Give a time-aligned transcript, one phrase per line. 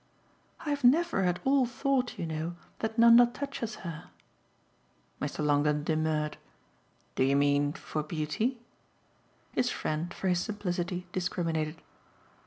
[0.61, 4.09] "I've never at all thought, you know, that Nanda touches her."
[5.21, 5.45] Mr.
[5.45, 6.37] Longdon demurred.
[7.13, 8.57] "Do you mean for beauty?"
[9.51, 11.83] His friend, for his simplicity, discriminated.